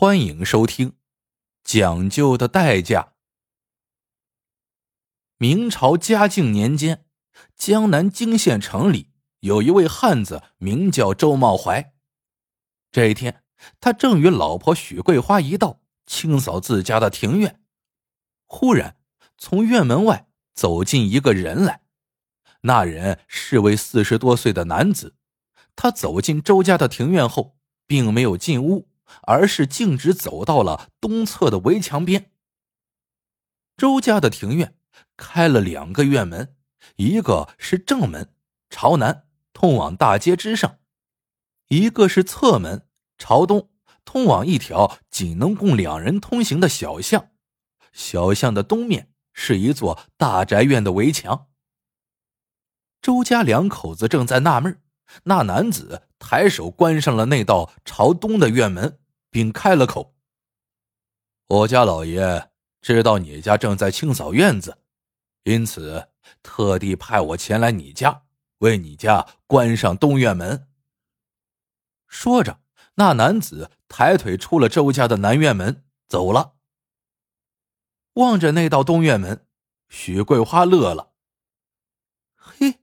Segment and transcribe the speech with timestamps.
[0.00, 0.92] 欢迎收听
[1.62, 3.02] 《讲究的代价》。
[5.36, 7.04] 明朝嘉靖年间，
[7.54, 9.10] 江南泾县城里
[9.40, 11.92] 有一位汉子，名叫周茂怀。
[12.90, 13.42] 这一天，
[13.78, 17.60] 他正与老婆许桂花一道清扫自家的庭院，
[18.46, 18.96] 忽然
[19.36, 21.82] 从院门外走进一个人来。
[22.62, 25.16] 那人是位四十多岁的男子。
[25.76, 28.88] 他走进周家的庭院后，并没有进屋。
[29.22, 32.32] 而是径直走到了东侧的围墙边。
[33.76, 34.76] 周家的庭院
[35.16, 36.56] 开了两个院门，
[36.96, 38.34] 一个是正门，
[38.68, 40.78] 朝南通往大街之上；
[41.68, 43.70] 一个是侧门，朝东
[44.04, 47.30] 通往一条仅能供两人通行的小巷。
[47.92, 51.48] 小巷的东面是一座大宅院的围墙。
[53.00, 54.82] 周家两口子正在纳闷，
[55.24, 58.98] 那男子抬手关上了那道朝东的院门。
[59.32, 60.16] 并开了口
[61.46, 64.78] ：“我家老爷知道你家正在清扫院子，
[65.44, 66.08] 因此
[66.42, 68.24] 特地派我前来你家，
[68.58, 70.66] 为你家关上东院门。”
[72.10, 72.60] 说着，
[72.94, 76.56] 那男子抬腿出了周家的南院门，走了。
[78.14, 79.46] 望着那道东院门，
[79.88, 81.12] 许桂花乐了
[82.34, 82.80] ：“嘿，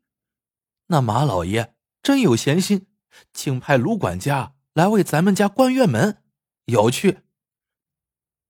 [0.85, 1.75] 那马老爷
[2.07, 2.87] 真有闲心，
[3.33, 6.23] 请派卢管家来为咱们家关院门。”
[6.63, 7.23] 有趣。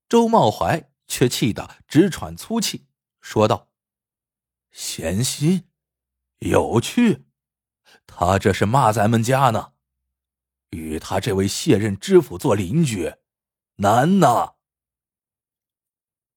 [0.08, 2.86] 周茂怀却气得直喘粗气，
[3.20, 3.72] 说道
[4.70, 5.64] ：“闲心，
[6.38, 7.26] 有趣，
[8.06, 9.72] 他这是骂咱们家呢。
[10.70, 13.16] 与他这位卸任知府做邻居，
[13.78, 14.54] 难呐。”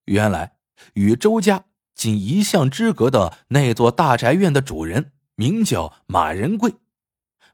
[0.08, 0.56] 原来，
[0.94, 6.76] 与周家仅一巷之隔的那座大宅院的主人名叫马仁贵。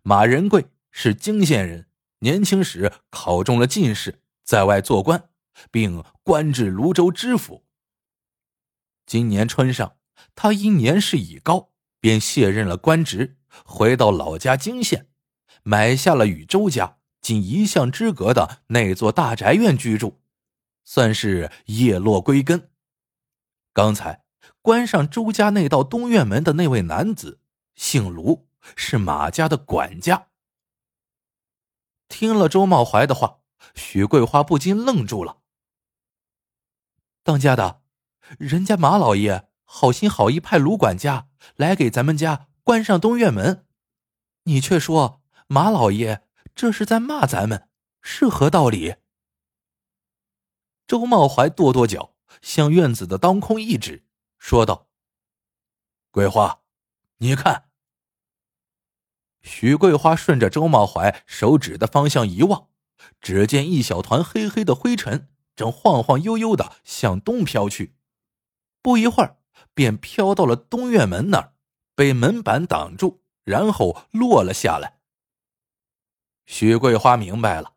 [0.09, 1.89] 马仁贵是泾县人。
[2.21, 5.31] 年轻时考中了进士，在外做官，
[5.73, 7.65] 并官至泸州知府。
[9.05, 9.97] 今年春上，
[10.37, 15.09] 他因年事已高，便卸任了官职，回到老家泾县，
[15.65, 20.21] 买下了与周家仅一巷之隔的那座大宅院居住，
[20.85, 22.71] 算是叶落归根。
[23.73, 24.23] 刚才
[24.63, 27.41] 关上周家那道东院门的那位男子，
[27.75, 30.29] 姓卢，是马家的管家。
[32.09, 33.41] 听了周茂怀的话，
[33.75, 35.43] 许桂花不禁愣住了。
[37.23, 37.83] 当家的，
[38.39, 43.67] 人家马老爷好心好意派卢管家来给咱们家关上东院门，
[44.45, 47.69] 你却说马老爷这是在骂咱们，
[48.01, 48.97] 是何道理？
[50.87, 54.07] 周茂怀跺跺脚，向院子的当空一指，
[54.39, 54.89] 说道
[56.13, 56.63] ：“桂花，
[57.19, 57.65] 你看。”
[59.47, 62.69] 许桂花顺着周茂怀手指的方向一望，
[63.21, 67.95] 只见一小团黑黑的灰尘正晃晃悠悠的向东飘去，
[68.83, 69.39] 不一会儿
[69.73, 71.53] 便飘到了东院门那儿，
[71.95, 74.99] 被门板挡住，然后落了下来。
[76.45, 77.75] 许桂花明白了，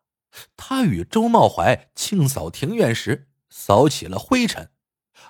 [0.56, 4.70] 他与周茂怀清扫庭院时扫起了灰尘，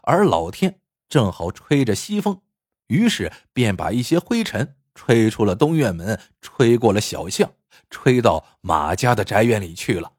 [0.02, 2.40] 而老天正好吹着西风，
[2.86, 4.78] 于是便把一些灰尘。
[5.02, 7.54] 吹出了东院门，吹过了小巷，
[7.88, 10.12] 吹到马家的宅院里去了。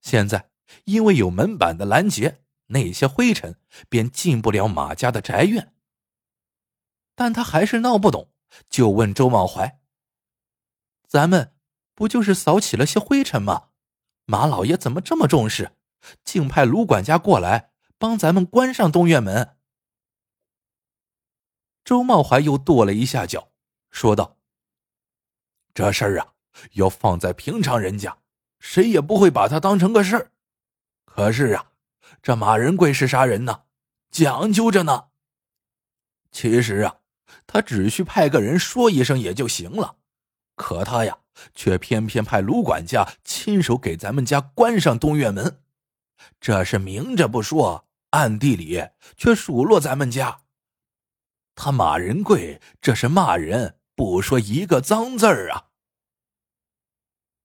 [0.00, 0.48] 现在
[0.84, 3.60] 因为有门板的拦截，那些灰尘
[3.90, 5.74] 便进不了马家的宅院。
[7.14, 8.30] 但他还是闹不懂，
[8.70, 9.78] 就问周茂怀
[11.06, 11.52] ：“咱们
[11.94, 13.68] 不就是扫起了些灰尘吗？
[14.24, 15.72] 马老爷怎么这么重视，
[16.24, 19.58] 竟派卢管家过来帮咱们关上东院门？”
[21.84, 23.50] 周茂怀又跺了一下脚。
[23.96, 24.36] 说道
[25.72, 26.34] ：“这事儿啊，
[26.72, 28.18] 要放在平常人家，
[28.58, 30.32] 谁也不会把他当成个事儿。
[31.06, 31.72] 可是啊，
[32.22, 33.62] 这马仁贵是啥人呢？
[34.10, 35.06] 讲究着呢。
[36.30, 36.96] 其实啊，
[37.46, 39.96] 他只需派个人说一声也就行了。
[40.56, 41.20] 可他呀，
[41.54, 45.62] 却偏偏派卢管家亲手给咱们家关上东院门，
[46.38, 50.42] 这是明着不说，暗地里却数落咱们家。
[51.54, 55.70] 他马仁贵这是骂人。”不说一个脏字儿啊！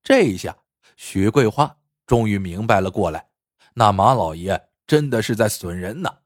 [0.04, 0.64] 这一下，
[0.98, 3.32] 许桂花终于明白了过来，
[3.76, 6.24] 那马老爷真的是在损人呢。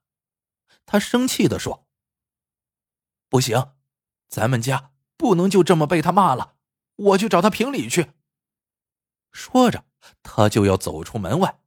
[0.87, 1.87] 他生气的说
[3.29, 3.73] ：“不行，
[4.27, 6.55] 咱们家不能就这么被他骂了，
[6.95, 8.13] 我去找他评理去。”
[9.31, 9.85] 说着，
[10.23, 11.61] 他就要走出门外。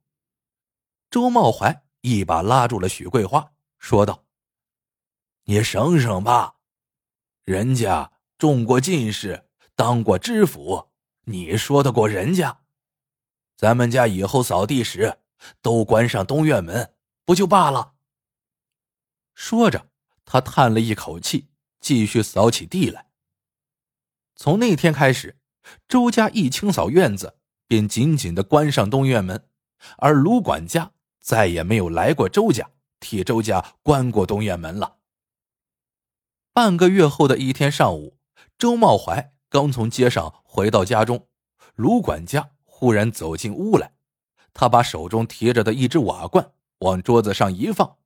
[1.09, 4.25] 周茂怀一把拉住了许桂花，说道
[5.45, 6.57] ：“你省省吧，
[7.45, 9.43] 人家……”中过进士，
[9.75, 10.87] 当过知府，
[11.25, 12.61] 你说得过人家？
[13.57, 15.19] 咱们家以后扫地时
[15.61, 16.93] 都关上东院门，
[17.25, 17.95] 不就罢了？
[19.35, 19.89] 说着，
[20.23, 21.49] 他叹了一口气，
[21.81, 23.07] 继续扫起地来。
[24.37, 25.37] 从那天开始，
[25.89, 27.35] 周家一清扫院子，
[27.67, 29.49] 便紧紧的关上东院门，
[29.97, 32.71] 而卢管家再也没有来过周家，
[33.01, 34.99] 替周家关过东院门了。
[36.53, 38.17] 半个月后的一天上午，
[38.59, 41.27] 周茂怀刚从街上回到家中，
[41.75, 42.51] 卢管家。
[42.81, 43.93] 忽然走进屋来，
[44.53, 47.97] 他把手中提着的一只瓦罐往桌子上一放。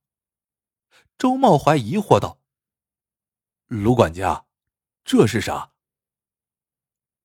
[1.16, 2.40] 周茂怀疑惑道
[3.70, 4.48] ：“卢管家，
[5.06, 5.74] 这是啥？”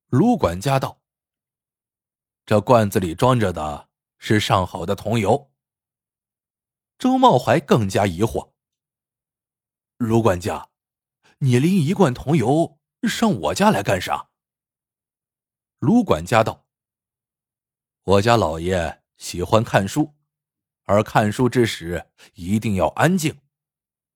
[0.09, 1.01] 卢管家道
[2.45, 3.89] ：“这罐子里装着的
[4.19, 5.51] 是上好的桐油。”
[6.99, 8.53] 周茂怀更加疑惑
[9.97, 10.69] ：“卢管家，
[11.39, 14.31] 你拎一罐桐油上我家来干啥？”
[15.79, 16.65] 卢管家道。
[18.05, 20.15] 我家老爷喜欢看书，
[20.85, 23.39] 而看书之时一定要安静。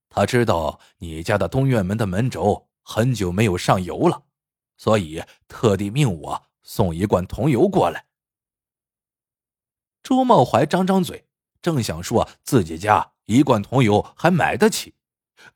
[0.09, 4.25] 他知道你家的东院门的门轴很久没有上油了，
[4.77, 8.07] 所以特地命我送一罐桐油过来。
[10.03, 11.29] 周茂怀张张嘴，
[11.61, 14.95] 正想说自己家一罐桐油还买得起，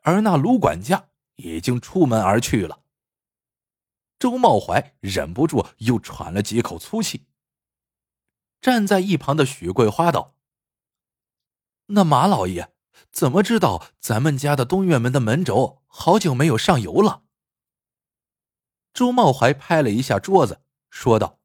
[0.03, 2.83] 而那卢管家已经出门而去了。
[4.27, 7.29] 周茂怀忍不住又喘了几口粗气。
[8.61, 10.35] 站在一旁的许桂花道
[11.87, 12.75] ：“那马老爷
[13.13, 17.23] 怎么知道咱们家的东院门的门轴好久没有上油了？”
[18.93, 21.39] 周茂怀拍了一下桌子，说道：“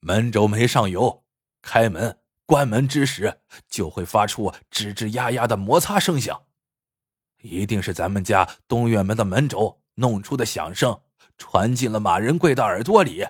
[0.00, 1.22] 门轴没上油，
[1.60, 6.46] 开门、关门之时就会发出吱吱呀呀的摩擦声响，
[7.42, 11.02] 一定是咱们家东院门的门轴弄出的响声
[11.36, 13.26] 传进了马仁贵的耳朵里。”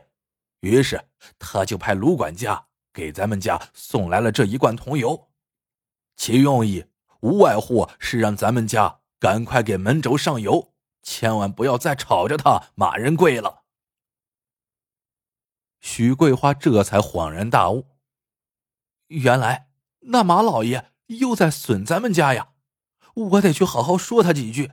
[0.61, 1.09] 于是，
[1.39, 5.29] 他就派卢管家给咱们家送来了这一罐桐油，
[6.17, 6.87] 其用意
[7.21, 10.73] 无外乎是让咱们家赶快给门轴上油，
[11.03, 13.65] 千万不要再吵着他马仁贵了。
[15.81, 17.89] 许桂花这才恍然大悟，
[19.09, 19.69] 原来
[20.03, 22.53] 那马老爷又在损咱们家呀！
[23.15, 24.73] 我得去好好说他几句。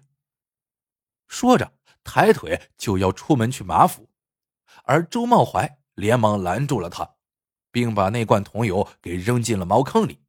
[1.28, 1.74] 说着，
[2.04, 4.10] 抬腿就要出门去马府，
[4.84, 5.78] 而周茂怀。
[5.96, 7.16] 连忙拦住了他，
[7.72, 10.24] 并把那罐桐油给扔进了茅坑里。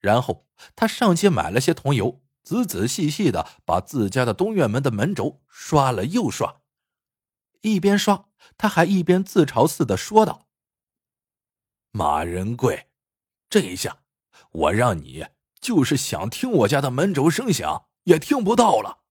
[0.00, 6.62] 然后他上街买了些桐油，仔仔细细的把自家的东院门的门轴刷了又刷。
[7.60, 10.48] 一边刷，他还一边自嘲似的说道
[11.92, 12.88] ：“马仁贵，
[13.48, 13.98] 这一下
[14.50, 15.28] 我让你
[15.60, 19.04] 就是想听我家的门轴声响也听不到了。”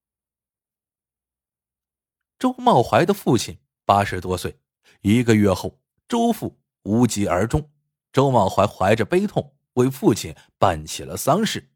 [2.38, 4.58] 周茂怀的父亲八十多岁，
[5.00, 5.80] 一个月后。
[6.08, 7.68] 周父无疾而终，
[8.12, 11.72] 周茂怀怀着悲痛为父亲办起了丧事。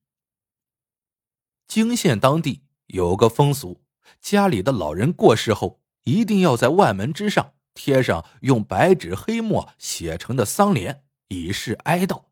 [1.66, 3.82] 泾县当地有个风俗，
[4.20, 12.26] 家里的老人过世后，一定要在外门之上贴上用白纸黑墨写成的丧联，以示哀悼。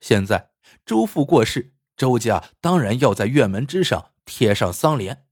[0.00, 0.52] 现在
[0.86, 5.27] 周父过世，周家当然要在院门之上贴上丧联。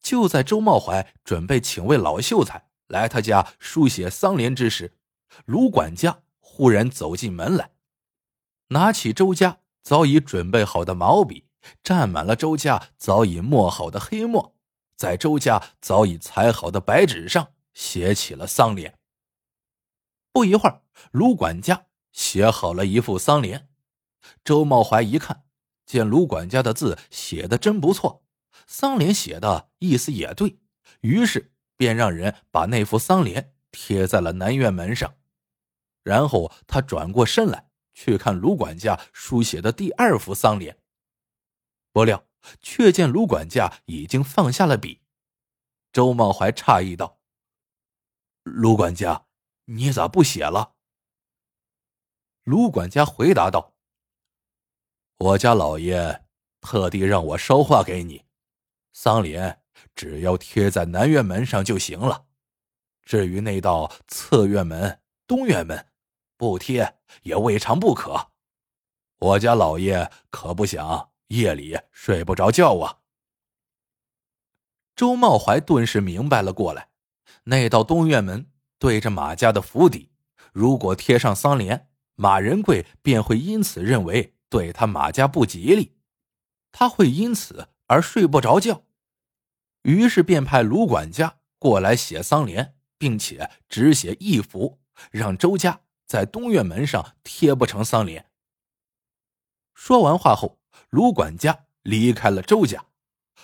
[0.00, 2.68] 就在周茂怀准备请位老秀才。
[2.88, 4.94] 来他家书写丧联之时，
[5.44, 7.70] 卢管家忽然走进门来，
[8.68, 11.46] 拿起周家早已准备好的毛笔，
[11.84, 14.56] 蘸满了周家早已磨好的黑墨，
[14.96, 18.98] 在周家早已裁好的白纸上写起了丧联。
[20.32, 20.82] 不一会儿，
[21.12, 23.68] 卢管家写好了一副丧联。
[24.42, 25.44] 周茂怀一看，
[25.86, 28.24] 见卢管家的字写的真不错，
[28.70, 30.60] 丧联写的意思也对，
[31.00, 31.52] 于是。
[31.80, 35.16] 便让人把那副丧联贴在了南院门上，
[36.02, 40.76] 然后他转过身来去看卢管家书写的第二副丧联，
[41.90, 42.26] 不料
[42.60, 45.00] 却见卢管家已经放下了笔。
[45.90, 47.18] 周茂怀诧异道
[48.44, 49.24] ：“卢管家，
[49.64, 50.74] 你咋不写了？”
[52.44, 53.74] 卢管家回答道
[55.16, 56.26] ：“我家老爷
[56.60, 58.26] 特地让我捎话给你，
[58.92, 59.58] 丧联。”
[59.96, 62.26] 只要贴在南院门上就行了，
[63.02, 65.88] 至于那道侧院门、东院门，
[66.36, 68.30] 不贴也未尝不可。
[69.18, 72.98] 我家老爷可不想夜里睡不着觉啊。
[74.94, 76.90] 周茂怀顿时明白了过来，
[77.44, 80.12] 那道东院门对着马家的府邸，
[80.52, 85.96] 如果贴上丧联，马仁贵便会因此认为对他马家不吉利，
[86.70, 88.84] 他会因此而睡不着觉。
[89.82, 94.80] 于是便派卢管家过来写丧联，并且只写一幅，
[95.10, 98.30] 让周家在东院门上贴不成丧联。
[99.74, 102.86] 说完话后，卢管家离开了周家。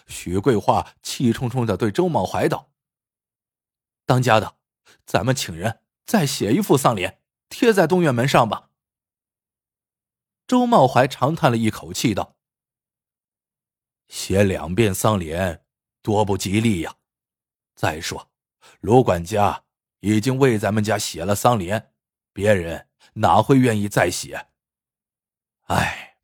[0.06, 2.70] 许桂花气冲冲的对周茂怀道
[4.06, 4.56] ：“当家的，
[5.04, 8.70] 咱们请人再写一副丧联，贴在东院门上吧。”
[10.46, 12.35] 周茂怀长叹了一口气道
[14.08, 15.64] ：“写两遍丧联，
[16.02, 16.94] 多不吉利呀。
[17.74, 18.30] 再说，
[18.80, 19.64] 卢管家
[20.00, 21.92] 已经为咱们家写了丧联，
[22.32, 24.48] 别人哪会愿意再写？
[25.68, 26.18] 哎，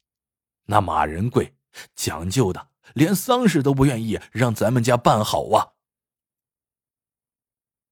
[0.64, 1.54] 那马仁贵
[1.94, 5.72] 讲究的。”连丧事都不愿意让咱们家办好啊！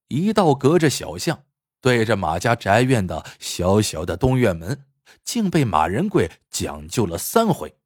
[0.08, 1.46] 一道隔着小巷、
[1.80, 4.84] 对着马家宅院的小小的东院门，
[5.24, 7.79] 竟被马仁贵讲究了三回。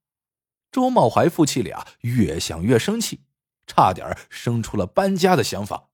[0.74, 3.20] 周茂怀夫妻俩越想越生气，
[3.64, 5.90] 差点生出了搬家的想法。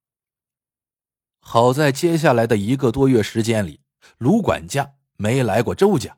[1.38, 3.82] 好在接下来的一个多月时间里，
[4.16, 6.16] 卢管家没来过周家，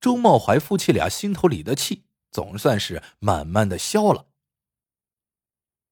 [0.00, 4.28] 周茂怀夫妻俩心头里的气总算是慢慢的消了。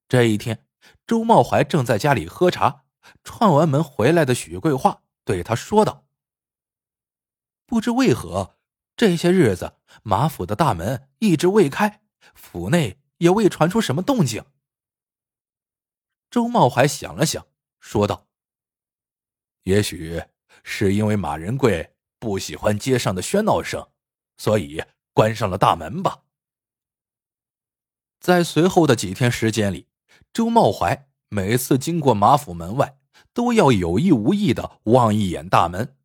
[0.07, 0.65] 这一天，
[1.05, 2.85] 周茂怀正在家里喝茶，
[3.23, 6.07] 串完门回来的许桂花对他说道
[7.67, 8.57] ：“不知为何，
[8.99, 12.01] 这些日子马府的大门一直未开，
[12.35, 14.43] 府内也未传出什么动静。”
[16.29, 17.47] 周茂怀想了想，
[17.79, 18.27] 说道
[19.63, 20.21] ：“也许
[20.65, 23.89] 是因为马仁贵不喜欢街上的喧闹声，
[24.37, 26.23] 所以关上了大门吧。”
[28.19, 29.87] 在随后的几天时间里。
[30.33, 32.99] 周茂怀每次经过马府门外，
[33.33, 35.95] 都要有意无意的望一眼大门，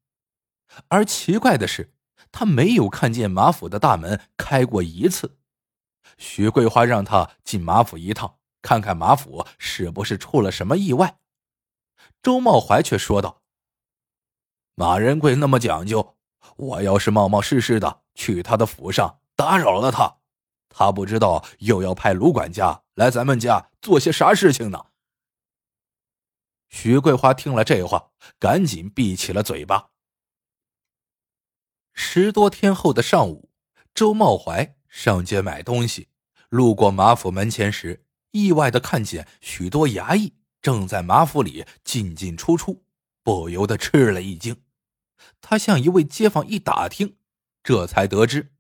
[0.86, 1.93] 而奇怪的是，
[2.36, 5.38] 他没有看见马府的大门开过一次。
[6.18, 11.20] 徐桂花让他进马府一趟，看看马府是不是出了什么意外。
[12.20, 13.42] 周茂怀却说道
[14.74, 16.16] ：“马仁贵那么讲究，
[16.56, 20.16] 我要是冒冒失失的去他的府上打扰了他。”
[20.68, 24.86] 他不知道又要派卢管家来咱们家做些啥事情呢。
[26.68, 28.10] 徐桂花听了这话，
[28.40, 29.90] 赶紧闭起了嘴巴。
[31.94, 33.50] 十多天后的上午，
[33.94, 36.08] 周茂怀上街买东西，
[36.48, 42.84] 路过马府门前时，意外的看见许多衙役正在马府里进进出出，
[43.22, 44.60] 不由得吃了一惊。
[45.40, 47.16] 他向一位街坊一打听，
[47.62, 48.52] 这才得知，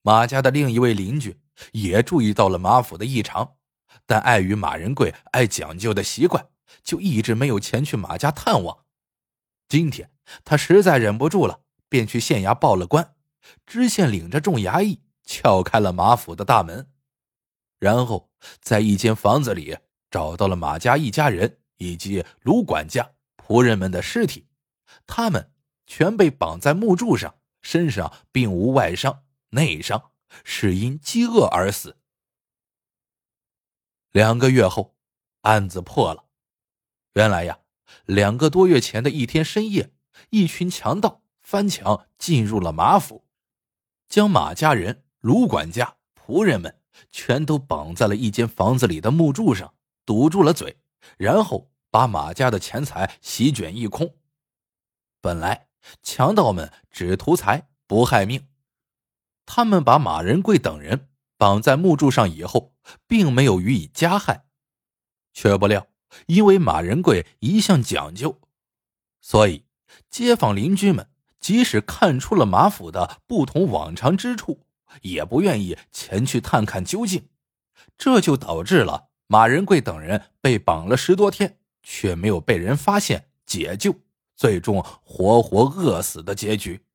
[0.00, 1.38] 马家的另一位邻居。
[1.72, 3.56] 也注意到了马府的异常，
[4.06, 6.48] 但碍于马仁贵爱讲究的习惯，
[6.82, 8.86] 就一直没有前去马家探望。
[9.68, 10.10] 今天
[10.44, 11.60] 他实在忍不住了，
[11.92, 13.14] 便去县衙报了官。
[13.66, 16.90] 知县领着众衙役撬开了马府的大门，
[17.78, 18.30] 然后
[18.62, 19.76] 在一间房子里
[20.10, 24.46] 找到了马家一家人以及卢管家仆人们的尸体，
[25.06, 25.52] 他们
[25.86, 30.12] 全被绑在木柱上，身上并无外伤内伤。
[30.44, 31.98] 是因饥饿而死。
[34.12, 34.96] 两个月后，
[35.42, 36.24] 案子破了。
[37.12, 37.58] 原来呀，
[38.06, 39.92] 两个多月前的一天深夜，
[40.30, 41.21] 一群强盗
[41.52, 43.26] 翻墙进入了马府，
[44.08, 46.80] 将马家人、卢管家、仆人们
[47.10, 49.74] 全都绑在了一间房子里的木柱上，
[50.06, 50.78] 堵住了嘴，
[51.18, 54.14] 然后把马家的钱财席卷一空。
[55.20, 55.68] 本来
[56.02, 58.48] 强盗们只图财不害命。
[59.44, 62.74] 他们把马仁贵等人绑在木柱上以后，
[63.06, 64.46] 并没有予以加害，
[65.34, 65.86] 却不料
[66.28, 68.40] 因为马仁贵一向讲究，
[69.20, 69.66] 所以
[70.08, 71.10] 街坊邻居们
[71.42, 74.64] 即使看出了马府的不同往常之处，
[75.02, 77.28] 也不愿意前去探看究竟，
[77.98, 83.94] 这就导致了马仁贵等人被绑了十多天，却没有被人发现解救，
[84.36, 86.86] 最终活活饿死的结局。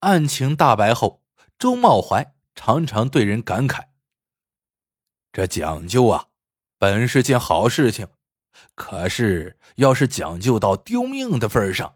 [0.00, 1.22] 案情大白后，
[1.58, 3.86] 周茂怀常常对人感慨
[5.32, 6.26] ：“这讲究啊，
[6.78, 8.08] 本是件好事情，
[8.74, 11.95] 可是要是讲究到丢命的份上，